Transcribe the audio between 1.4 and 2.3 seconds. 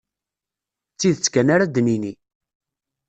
ara d-nini.